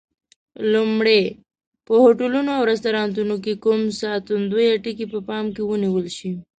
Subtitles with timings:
[0.73, 1.21] لومړی:
[1.85, 6.31] په هوټلونو او رستورانتونو کې کوم ساتندویه ټکي په پام کې ونیول شي؟